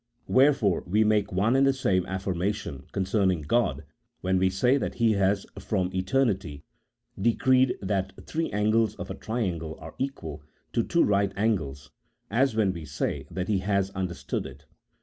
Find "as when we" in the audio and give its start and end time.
12.31-12.83